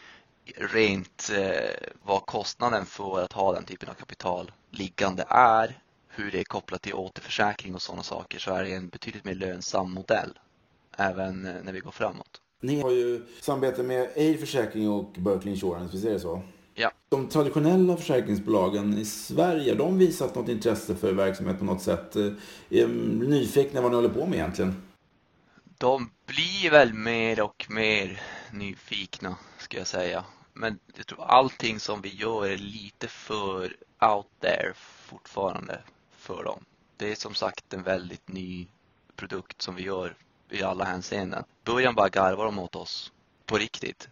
rent 0.56 1.32
eh, 1.36 1.90
vad 2.04 2.26
kostnaden 2.26 2.86
för 2.86 3.22
att 3.24 3.34
ha 3.34 3.54
den 3.54 3.64
typen 3.64 3.90
av 3.90 3.94
kapital 3.94 4.52
liggande 4.72 5.26
är, 5.30 5.80
hur 6.08 6.32
det 6.32 6.40
är 6.40 6.44
kopplat 6.44 6.82
till 6.82 6.94
återförsäkring 6.94 7.76
och 7.76 7.82
sådana 7.82 8.04
saker, 8.04 8.40
så 8.40 8.54
är 8.54 8.64
det 8.64 8.74
en 8.74 8.90
betydligt 8.90 9.26
mer 9.26 9.36
lönsam 9.36 9.92
modell 9.92 10.40
även 10.98 11.46
eh, 11.46 11.64
när 11.64 11.74
vi 11.74 11.80
går 11.80 11.92
framåt. 11.92 12.42
Ni 12.62 12.82
har 12.82 12.92
ju 12.92 13.26
samarbete 13.42 13.84
med 13.84 14.04
A 14.04 14.38
Försäkring 14.40 14.90
och 14.90 15.12
Berkeley 15.18 15.54
Insurance, 15.54 15.94
visst 15.94 16.06
är 16.06 16.12
det 16.12 16.20
så? 16.20 16.42
Ja. 16.82 16.92
De 17.10 17.28
traditionella 17.28 17.98
försäkringsbolagen 17.98 18.98
i 18.98 19.06
Sverige, 19.06 19.76
de 19.76 19.98
visat 19.98 20.36
något 20.36 20.50
intresse 20.50 20.96
för 20.96 21.14
verksamhet 21.14 21.60
på 21.60 21.66
något 21.66 21.82
sätt? 21.82 22.16
Eh, 22.16 22.32
är 22.70 22.88
nyfikna 23.28 23.82
vad 23.82 23.92
ni 23.92 23.96
håller 23.96 24.10
på 24.10 24.26
med 24.26 24.40
egentligen? 24.40 24.82
De 25.78 26.12
blir 26.26 26.72
väl 26.72 26.94
mer 26.94 27.42
och 27.42 27.66
mer 27.70 28.22
nyfikna, 28.52 29.36
ska 29.58 29.78
jag 29.78 29.88
säga. 29.88 30.26
Men 30.54 30.80
jag 30.96 31.08
tror 31.08 31.24
allting 31.24 31.80
som 31.80 32.02
vi 32.02 32.16
gör 32.16 32.46
är 32.46 32.58
lite 32.58 33.08
för 33.08 33.76
out 34.00 34.28
there 34.40 34.74
fortfarande 34.76 35.80
för 36.18 36.44
dem. 36.44 36.66
Det 36.98 37.12
är 37.12 37.16
som 37.16 37.34
sagt 37.34 37.74
en 37.74 37.84
väldigt 37.84 38.28
ny 38.28 38.68
produkt 39.16 39.62
som 39.62 39.76
vi 39.76 39.84
gör 39.84 40.16
i 40.50 40.64
alla 40.64 40.84
hänseenden. 40.84 41.44
Början 41.64 41.96
bara 41.96 42.10
garvar 42.10 42.46
de 42.46 42.60
åt 42.60 42.76
oss. 42.76 43.12
På 43.46 43.58
riktigt. 43.58 44.10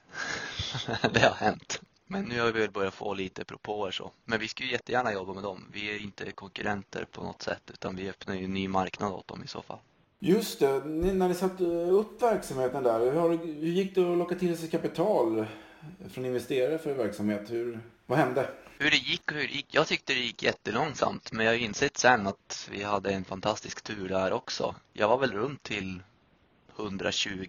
det 1.13 1.19
har 1.19 1.35
hänt. 1.35 1.81
Men 2.11 2.25
nu 2.25 2.39
har 2.39 2.51
vi 2.51 2.59
väl 2.59 2.71
börjat 2.71 2.93
få 2.93 3.13
lite 3.13 3.45
propåer 3.45 3.91
så. 3.91 4.11
Men 4.25 4.39
vi 4.39 4.47
ska 4.47 4.63
ju 4.63 4.71
jättegärna 4.71 5.13
jobba 5.13 5.33
med 5.33 5.43
dem. 5.43 5.65
Vi 5.73 5.95
är 5.95 5.99
inte 5.99 6.31
konkurrenter 6.31 7.05
på 7.11 7.23
något 7.23 7.41
sätt 7.41 7.61
utan 7.73 7.95
vi 7.95 8.09
öppnar 8.09 8.35
ju 8.35 8.43
en 8.45 8.53
ny 8.53 8.67
marknad 8.67 9.11
åt 9.11 9.27
dem 9.27 9.43
i 9.43 9.47
så 9.47 9.61
fall. 9.61 9.77
Just 10.19 10.59
det, 10.59 10.85
ni, 10.85 11.13
när 11.13 11.27
ni 11.27 11.33
satte 11.33 11.63
upp 11.63 12.21
verksamheten 12.21 12.83
där, 12.83 12.99
hur, 12.99 13.37
hur 13.37 13.67
gick 13.67 13.95
det 13.95 14.11
att 14.11 14.17
locka 14.17 14.35
till 14.35 14.57
sig 14.57 14.69
kapital 14.69 15.45
från 16.11 16.25
investerare 16.25 16.77
för 16.77 16.93
verksamhet? 16.93 17.51
Hur, 17.51 17.79
vad 18.05 18.17
hände? 18.17 18.49
Hur 18.77 18.91
det 18.91 18.97
gick 18.97 19.31
och 19.31 19.37
hur 19.37 19.47
det 19.47 19.53
gick? 19.53 19.67
Jag 19.71 19.87
tyckte 19.87 20.13
det 20.13 20.19
gick 20.19 20.43
jättelångsamt 20.43 21.31
men 21.31 21.45
jag 21.45 21.53
har 21.53 21.57
insett 21.57 21.97
sen 21.97 22.27
att 22.27 22.69
vi 22.71 22.83
hade 22.83 23.11
en 23.11 23.25
fantastisk 23.25 23.81
tur 23.81 24.09
där 24.09 24.31
också. 24.33 24.75
Jag 24.93 25.07
var 25.07 25.17
väl 25.17 25.31
runt 25.31 25.63
till 25.63 26.03
120 26.79 27.45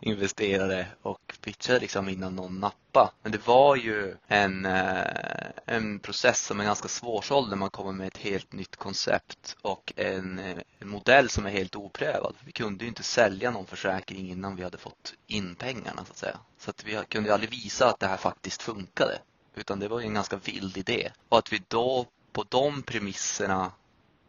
investerare 0.00 0.86
och 1.02 1.34
pitchade 1.40 1.80
liksom 1.80 2.08
innan 2.08 2.36
någon 2.36 2.60
nappa. 2.60 3.12
Men 3.22 3.32
det 3.32 3.46
var 3.46 3.76
ju 3.76 4.16
en, 4.26 4.64
eh, 4.66 5.50
en 5.66 5.98
process 5.98 6.46
som 6.46 6.60
är 6.60 6.64
ganska 6.64 6.88
svårsåld 6.88 7.48
när 7.48 7.56
man 7.56 7.70
kommer 7.70 7.92
med 7.92 8.06
ett 8.06 8.16
helt 8.16 8.52
nytt 8.52 8.76
koncept 8.76 9.56
och 9.62 9.92
en, 9.96 10.38
en 10.78 10.88
modell 10.88 11.28
som 11.28 11.46
är 11.46 11.50
helt 11.50 11.76
oprövad. 11.76 12.34
Vi 12.44 12.52
kunde 12.52 12.84
ju 12.84 12.88
inte 12.88 13.02
sälja 13.02 13.50
någon 13.50 13.66
försäkring 13.66 14.30
innan 14.30 14.56
vi 14.56 14.62
hade 14.62 14.78
fått 14.78 15.14
in 15.26 15.54
pengarna 15.54 16.04
så 16.04 16.12
att 16.12 16.18
säga. 16.18 16.38
Så 16.58 16.70
att 16.70 16.84
vi 16.84 16.98
kunde 17.08 17.28
ju 17.28 17.32
aldrig 17.32 17.50
visa 17.50 17.88
att 17.88 18.00
det 18.00 18.06
här 18.06 18.16
faktiskt 18.16 18.62
funkade. 18.62 19.18
Utan 19.54 19.78
det 19.78 19.88
var 19.88 20.00
ju 20.00 20.06
en 20.06 20.14
ganska 20.14 20.36
vild 20.36 20.76
idé. 20.76 21.10
Och 21.28 21.38
att 21.38 21.52
vi 21.52 21.62
då 21.68 22.06
på 22.32 22.44
de 22.48 22.82
premisserna 22.82 23.72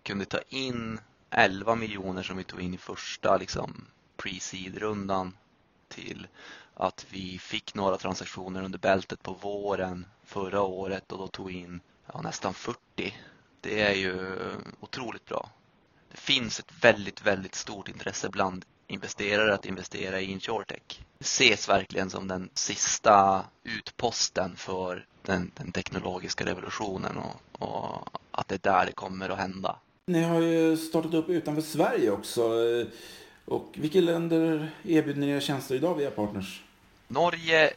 kunde 0.04 0.25
ta 0.25 0.40
in 0.50 1.00
11 1.30 1.75
miljoner 1.75 2.24
som 2.24 2.38
vi 2.38 2.44
tog 2.44 2.62
in 2.62 2.74
i 2.74 2.78
första 2.78 3.38
liksom, 3.38 3.86
pre-seed-rundan 4.18 5.34
till 5.91 6.27
att 6.74 7.05
vi 7.10 7.39
fick 7.39 7.74
några 7.74 7.98
transaktioner 7.98 8.63
under 8.63 8.79
bältet 8.79 9.24
på 9.24 9.33
våren 9.33 10.05
förra 10.25 10.62
året 10.62 11.12
och 11.12 11.17
då 11.17 11.27
tog 11.27 11.51
in 11.51 11.81
ja, 12.13 12.21
nästan 12.21 12.53
40. 12.53 12.79
Det 13.62 13.81
är 13.81 13.93
ju 13.93 14.38
otroligt 14.79 15.25
bra. 15.25 15.50
Det 16.12 16.17
finns 16.17 16.60
ett 16.60 16.71
väldigt, 16.81 17.21
väldigt 17.21 17.55
stort 17.55 17.89
intresse 17.89 18.29
bland 18.29 18.65
investerare 18.88 19.53
att 19.53 19.65
investera 19.65 20.21
i 20.21 20.25
Insuretech. 20.25 21.00
Det 21.17 21.25
ses 21.25 21.69
verkligen 21.69 22.10
som 22.10 22.27
den 22.27 22.50
sista 22.53 23.45
utposten 23.63 24.55
för 24.55 25.05
den, 25.21 25.51
den 25.55 25.71
teknologiska 25.71 26.45
revolutionen 26.45 27.17
och, 27.17 27.67
och, 27.67 28.10
att 28.31 28.48
det 28.48 28.55
är 28.55 28.71
där 28.71 28.86
det 28.86 28.91
kommer 28.91 29.29
att 29.29 29.38
hända. 29.38 29.75
Ni 30.05 30.24
har 30.24 30.41
ju 30.41 30.77
startat 30.77 31.13
upp 31.13 31.29
utanför 31.29 31.62
Sverige 31.62 32.12
också. 32.12 32.41
Och 33.51 33.67
vilka 33.74 34.01
länder 34.01 34.72
erbjuder 34.84 35.20
ni 35.20 35.29
era 35.29 35.41
tjänster 35.41 35.75
idag 35.75 35.96
via 35.96 36.12
partners? 36.12 36.63
Norge, 37.08 37.74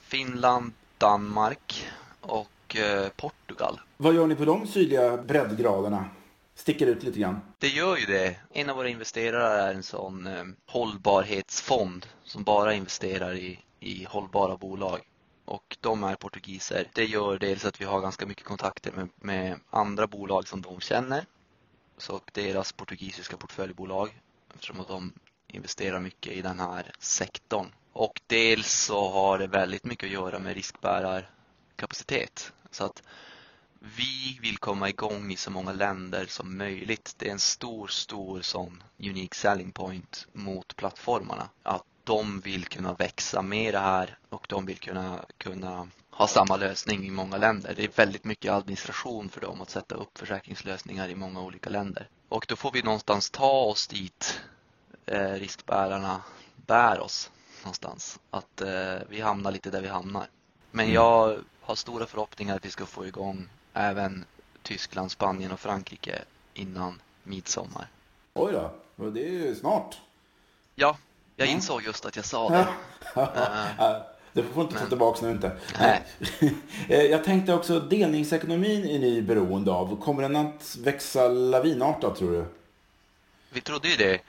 Finland, 0.00 0.72
Danmark 0.98 1.86
och 2.20 2.76
eh, 2.76 3.08
Portugal. 3.16 3.80
Vad 3.96 4.14
gör 4.14 4.26
ni 4.26 4.34
på 4.34 4.44
de 4.44 4.66
sydliga 4.66 5.16
breddgraderna? 5.16 6.04
Sticker 6.54 6.86
ut 6.86 7.02
lite 7.02 7.18
grann. 7.18 7.40
Det 7.58 7.68
gör 7.68 7.96
ju 7.96 8.06
det. 8.06 8.36
En 8.52 8.70
av 8.70 8.76
våra 8.76 8.88
investerare 8.88 9.62
är 9.62 9.74
en 9.74 9.82
sån 9.82 10.26
eh, 10.26 10.44
hållbarhetsfond 10.66 12.06
som 12.24 12.44
bara 12.44 12.74
investerar 12.74 13.34
i, 13.34 13.58
i 13.80 14.04
hållbara 14.04 14.56
bolag. 14.56 15.00
Och 15.44 15.76
de 15.80 16.04
är 16.04 16.14
portugiser. 16.14 16.88
Det 16.92 17.04
gör 17.04 17.38
dels 17.38 17.64
att 17.64 17.80
vi 17.80 17.84
har 17.84 18.00
ganska 18.00 18.26
mycket 18.26 18.44
kontakter 18.44 18.92
med, 18.92 19.08
med 19.16 19.60
andra 19.70 20.06
bolag 20.06 20.48
som 20.48 20.62
de 20.62 20.80
känner. 20.80 21.24
Så 21.98 22.20
deras 22.32 22.72
portugisiska 22.72 23.36
portföljbolag 23.36 24.10
eftersom 24.54 24.80
att 24.80 24.88
de 24.88 25.12
investerar 25.48 26.00
mycket 26.00 26.32
i 26.32 26.42
den 26.42 26.60
här 26.60 26.92
sektorn. 26.98 27.66
Och 27.92 28.20
dels 28.26 28.72
så 28.72 29.08
har 29.08 29.38
det 29.38 29.46
väldigt 29.46 29.84
mycket 29.84 30.06
att 30.06 30.12
göra 30.12 30.38
med 30.38 30.54
riskbärarkapacitet. 30.54 32.52
Så 32.70 32.84
att 32.84 33.02
vi 33.96 34.38
vill 34.42 34.58
komma 34.58 34.88
igång 34.88 35.32
i 35.32 35.36
så 35.36 35.50
många 35.50 35.72
länder 35.72 36.26
som 36.26 36.58
möjligt. 36.58 37.14
Det 37.18 37.28
är 37.28 37.32
en 37.32 37.38
stor, 37.38 37.86
stor 37.86 38.40
sån 38.40 38.82
unique 38.98 39.36
selling 39.36 39.72
point 39.72 40.26
mot 40.32 40.76
plattformarna. 40.76 41.48
Att 41.62 41.84
de 42.04 42.40
vill 42.40 42.64
kunna 42.64 42.94
växa 42.94 43.42
mer 43.42 43.72
här 43.72 44.18
och 44.28 44.46
de 44.48 44.66
vill 44.66 44.78
kunna, 44.78 45.24
kunna 45.38 45.88
ha 46.10 46.26
samma 46.26 46.56
lösning 46.56 47.06
i 47.06 47.10
många 47.10 47.36
länder. 47.36 47.74
Det 47.76 47.84
är 47.84 47.90
väldigt 47.96 48.24
mycket 48.24 48.52
administration 48.52 49.28
för 49.28 49.40
dem 49.40 49.60
att 49.60 49.70
sätta 49.70 49.94
upp 49.94 50.18
försäkringslösningar 50.18 51.08
i 51.08 51.14
många 51.14 51.40
olika 51.40 51.70
länder. 51.70 52.08
Och 52.30 52.46
då 52.48 52.56
får 52.56 52.72
vi 52.72 52.82
någonstans 52.82 53.30
ta 53.30 53.50
oss 53.50 53.86
dit 53.86 54.40
eh, 55.06 55.32
riskbärarna 55.32 56.22
bär 56.56 57.00
oss 57.00 57.30
någonstans. 57.62 58.20
Att 58.30 58.60
eh, 58.60 58.96
vi 59.08 59.20
hamnar 59.20 59.50
lite 59.50 59.70
där 59.70 59.80
vi 59.80 59.88
hamnar. 59.88 60.26
Men 60.70 60.84
mm. 60.84 60.94
jag 60.94 61.38
har 61.60 61.74
stora 61.74 62.06
förhoppningar 62.06 62.56
att 62.56 62.64
vi 62.64 62.70
ska 62.70 62.86
få 62.86 63.06
igång 63.06 63.48
även 63.74 64.24
Tyskland, 64.62 65.10
Spanien 65.10 65.52
och 65.52 65.60
Frankrike 65.60 66.22
innan 66.54 67.00
midsommar. 67.22 67.88
Oj 68.34 68.52
då, 68.52 69.10
det 69.10 69.24
är 69.24 69.30
ju 69.30 69.54
snart. 69.54 70.00
Ja, 70.74 70.96
jag 71.36 71.48
insåg 71.48 71.82
just 71.82 72.06
att 72.06 72.16
jag 72.16 72.24
sa 72.24 72.50
det. 73.76 74.04
Det 74.32 74.42
får 74.42 74.62
inte 74.62 74.78
ta 74.78 74.86
tillbaka 74.86 75.26
nu 75.26 75.32
inte. 75.32 75.50
Nej. 75.78 76.02
Eh, 76.88 77.02
jag 77.02 77.24
tänkte 77.24 77.54
också, 77.54 77.80
delningsekonomin 77.80 78.84
är 78.84 78.98
ni 78.98 79.22
beroende 79.22 79.72
av. 79.72 80.00
Kommer 80.00 80.22
den 80.22 80.36
att 80.36 80.76
växa 80.80 81.28
lavinartat 81.28 82.16
tror 82.16 82.32
du? 82.32 82.44
Vi 83.52 83.60
trodde 83.60 83.88
ju 83.88 83.96
det 83.96 84.20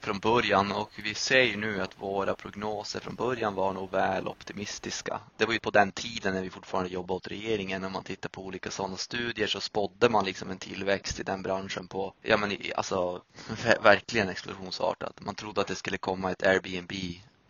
från 0.00 0.18
början 0.18 0.72
och 0.72 0.90
vi 1.04 1.14
ser 1.14 1.42
ju 1.42 1.56
nu 1.56 1.82
att 1.82 2.02
våra 2.02 2.34
prognoser 2.34 3.00
från 3.00 3.14
början 3.14 3.54
var 3.54 3.72
nog 3.72 3.90
väl 3.90 4.28
optimistiska. 4.28 5.20
Det 5.36 5.44
var 5.44 5.52
ju 5.52 5.58
på 5.58 5.70
den 5.70 5.92
tiden 5.92 6.34
när 6.34 6.42
vi 6.42 6.50
fortfarande 6.50 6.90
jobbade 6.90 7.16
åt 7.16 7.28
regeringen. 7.28 7.82
När 7.82 7.88
man 7.88 8.04
tittar 8.04 8.28
på 8.28 8.42
olika 8.42 8.70
sådana 8.70 8.96
studier 8.96 9.46
så 9.46 9.60
spådde 9.60 10.08
man 10.08 10.24
liksom 10.24 10.50
en 10.50 10.58
tillväxt 10.58 11.20
i 11.20 11.22
den 11.22 11.42
branschen 11.42 11.86
på, 11.86 12.12
ja 12.22 12.36
men 12.36 12.56
alltså 12.76 13.22
verkligen 13.82 14.28
explosionsartat. 14.28 15.20
Man 15.20 15.34
trodde 15.34 15.60
att 15.60 15.66
det 15.66 15.74
skulle 15.74 15.98
komma 15.98 16.30
ett 16.30 16.42
Airbnb 16.42 16.92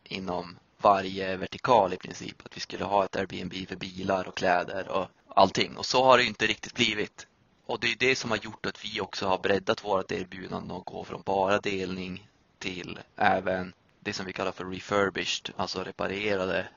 inom 0.05 0.57
varje 0.83 1.37
vertikal 1.37 1.93
i 1.93 1.97
princip. 1.97 2.47
Att 2.47 2.57
vi 2.57 2.61
skulle 2.61 2.85
ha 2.85 3.05
ett 3.05 3.17
Airbnb 3.17 3.69
för 3.69 3.77
bilar 3.77 4.29
och 4.29 4.37
kläder 4.37 4.89
och 4.89 5.09
allting. 5.29 5.77
Och 5.77 5.87
så 5.87 6.05
har 6.05 6.19
det 6.19 6.25
inte 6.25 6.47
riktigt 6.47 6.75
blivit. 6.75 7.27
Och 7.67 7.81
det 7.81 7.87
är 7.93 7.97
det 7.99 8.17
som 8.17 8.31
har 8.31 8.39
gjort 8.39 8.67
att 8.67 8.85
vi 8.85 9.01
också 9.01 9.27
har 9.27 9.39
breddat 9.39 9.85
vårt 9.85 10.13
erbjudande 10.13 10.75
och 10.75 10.85
går 10.85 11.05
från 11.05 11.23
bara 11.23 11.59
delning 11.59 12.29
till 12.59 12.99
även 13.17 13.73
det 14.01 14.13
som 14.13 14.27
vi 14.27 14.33
kallar 14.33 14.53
för 14.53 14.65
refurbished, 14.65 15.55
alltså 15.57 15.85
reparerade 15.85 16.69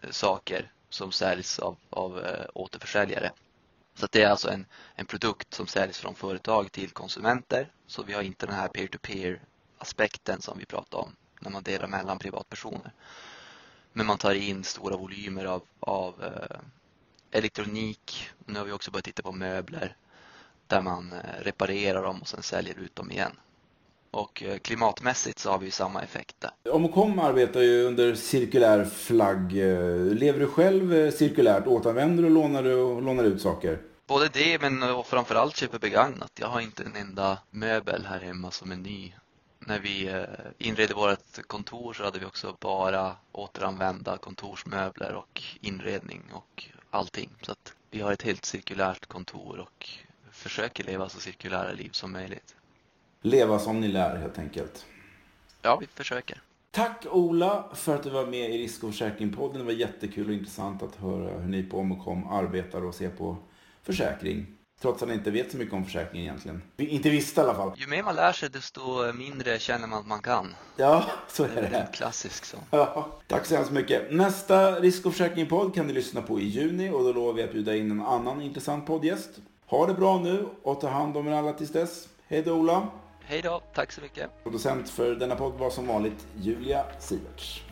eh, 0.00 0.10
saker 0.10 0.72
som 0.88 1.12
säljs 1.12 1.58
av, 1.58 1.76
av 1.90 2.18
eh, 2.18 2.46
återförsäljare. 2.54 3.32
Så 3.94 4.06
det 4.10 4.22
är 4.22 4.28
alltså 4.28 4.50
en, 4.50 4.66
en 4.94 5.06
produkt 5.06 5.54
som 5.54 5.66
säljs 5.66 5.98
från 5.98 6.14
företag 6.14 6.72
till 6.72 6.90
konsumenter. 6.90 7.72
Så 7.86 8.02
vi 8.02 8.12
har 8.12 8.22
inte 8.22 8.46
den 8.46 8.54
här 8.54 8.68
peer-to-peer 8.68 9.42
aspekten 9.78 10.42
som 10.42 10.58
vi 10.58 10.64
pratade 10.64 11.02
om 11.02 11.12
när 11.40 11.50
man 11.50 11.62
delar 11.62 11.86
mellan 11.86 12.18
privatpersoner. 12.18 12.92
Men 13.92 14.06
man 14.06 14.18
tar 14.18 14.34
in 14.34 14.64
stora 14.64 14.96
volymer 14.96 15.44
av, 15.44 15.62
av 15.80 16.24
eh, 16.24 16.58
elektronik. 17.30 18.30
Nu 18.46 18.58
har 18.58 18.66
vi 18.66 18.72
också 18.72 18.90
börjat 18.90 19.04
titta 19.04 19.22
på 19.22 19.32
möbler 19.32 19.96
där 20.66 20.82
man 20.82 21.12
eh, 21.12 21.42
reparerar 21.42 22.02
dem 22.02 22.20
och 22.20 22.28
sen 22.28 22.42
säljer 22.42 22.78
ut 22.78 22.96
dem 22.96 23.10
igen. 23.10 23.32
Och 24.10 24.42
eh, 24.42 24.58
klimatmässigt 24.58 25.38
så 25.38 25.50
har 25.50 25.58
vi 25.58 25.70
samma 25.70 26.02
effekt 26.02 26.36
där. 26.40 26.74
Omcom 26.74 27.18
arbetar 27.18 27.60
ju 27.60 27.82
under 27.82 28.14
cirkulär 28.14 28.84
flagg. 28.84 29.52
Lever 30.18 30.40
du 30.40 30.46
själv 30.46 31.10
cirkulärt? 31.10 31.66
Återanvänder 31.66 32.22
du, 32.22 32.28
lånar 32.30 32.62
du 32.62 32.74
och 32.74 33.02
lånar 33.02 33.24
ut 33.24 33.42
saker? 33.42 33.78
Både 34.06 34.28
det 34.28 34.60
men 34.60 35.04
framförallt 35.04 35.56
köper 35.56 35.78
begagnat. 35.78 36.32
Jag 36.40 36.48
har 36.48 36.60
inte 36.60 36.82
en 36.82 36.96
enda 36.96 37.38
möbel 37.50 38.06
här 38.06 38.20
hemma 38.20 38.50
som 38.50 38.72
är 38.72 38.76
ny. 38.76 39.12
När 39.68 39.78
vi 39.78 40.08
eh, 40.08 40.22
inredde 40.58 40.94
vårt 40.94 41.42
kontor 41.46 41.92
så 41.92 42.04
hade 42.04 42.18
vi 42.18 42.24
också 42.24 42.56
bara 42.60 43.16
återanvända 43.32 44.16
kontorsmöbler 44.16 45.14
och 45.14 45.42
inredning 45.60 46.22
och 46.32 46.64
allting. 46.90 47.30
Så 47.42 47.52
att 47.52 47.74
vi 47.90 48.00
har 48.00 48.12
ett 48.12 48.22
helt 48.22 48.44
cirkulärt 48.44 49.06
kontor 49.06 49.58
och 49.58 49.88
försöker 50.30 50.84
leva 50.84 51.08
så 51.08 51.20
cirkulära 51.20 51.72
liv 51.72 51.90
som 51.92 52.12
möjligt. 52.12 52.56
Leva 53.22 53.58
som 53.58 53.80
ni 53.80 53.88
lär 53.88 54.16
helt 54.16 54.38
enkelt. 54.38 54.86
Ja, 55.62 55.76
vi 55.76 55.86
försöker. 55.86 56.42
Tack 56.70 57.06
Ola 57.10 57.64
för 57.74 57.94
att 57.94 58.02
du 58.02 58.10
var 58.10 58.26
med 58.26 58.50
i 58.50 58.58
Risk 58.58 58.84
och 58.84 58.90
försäkringpodden. 58.90 59.58
Det 59.58 59.64
var 59.64 59.72
jättekul 59.72 60.28
och 60.28 60.34
intressant 60.34 60.82
att 60.82 60.96
höra 60.96 61.38
hur 61.38 61.48
ni 61.48 61.62
på 61.62 61.78
Omocom 61.78 62.28
arbetar 62.28 62.84
och 62.84 62.94
ser 62.94 63.10
på 63.10 63.36
försäkring. 63.82 64.57
Trots 64.80 65.02
att 65.02 65.08
han 65.08 65.18
inte 65.18 65.30
vet 65.30 65.50
så 65.50 65.56
mycket 65.56 65.74
om 65.74 65.84
försäkring 65.84 66.20
egentligen. 66.22 66.62
Inte 66.76 67.10
visste 67.10 67.40
i 67.40 67.44
alla 67.44 67.54
fall. 67.54 67.72
Ju 67.76 67.86
mer 67.86 68.02
man 68.02 68.16
lär 68.16 68.32
sig 68.32 68.50
desto 68.50 69.12
mindre 69.12 69.58
känner 69.58 69.86
man 69.86 69.98
att 69.98 70.06
man 70.06 70.22
kan. 70.22 70.54
Ja, 70.76 71.04
så 71.28 71.44
är 71.44 71.48
det. 71.48 71.60
Det 71.60 71.76
är 71.76 71.92
klassiskt 71.92 72.44
så. 72.44 72.56
Ja, 72.70 73.08
tack 73.26 73.46
så 73.46 73.54
hemskt 73.54 73.70
mycket. 73.72 74.12
Nästa 74.12 74.80
Risk 74.80 75.06
och 75.06 75.12
försäkring-podd 75.12 75.74
kan 75.74 75.88
du 75.88 75.94
lyssna 75.94 76.22
på 76.22 76.40
i 76.40 76.44
juni 76.44 76.90
och 76.90 77.04
då 77.04 77.12
lovar 77.12 77.32
vi 77.32 77.42
att 77.42 77.52
bjuda 77.52 77.76
in 77.76 77.90
en 77.90 78.02
annan 78.02 78.42
intressant 78.42 78.86
poddgäst. 78.86 79.30
Ha 79.66 79.86
det 79.86 79.94
bra 79.94 80.18
nu 80.18 80.46
och 80.62 80.80
ta 80.80 80.88
hand 80.88 81.16
om 81.16 81.28
er 81.28 81.32
alla 81.32 81.52
tills 81.52 81.70
dess. 81.70 82.08
Hej 82.28 82.42
då 82.42 82.52
Ola. 82.52 82.88
Hej 83.24 83.42
då, 83.42 83.62
tack 83.74 83.92
så 83.92 84.00
mycket. 84.00 84.42
Producent 84.42 84.90
för 84.90 85.14
denna 85.14 85.36
podd 85.36 85.52
var 85.52 85.70
som 85.70 85.86
vanligt 85.86 86.26
Julia 86.36 86.84
Siverts. 86.98 87.62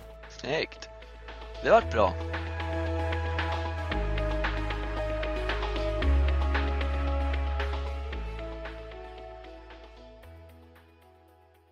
Snyggt. 0.41 0.89
Det 1.63 1.71
vart 1.71 1.93
bra. 1.93 2.13